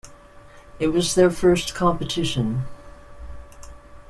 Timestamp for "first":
1.29-1.75